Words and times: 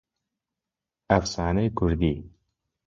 ئەفسانەی 1.11 1.73
کوردی 1.77 2.15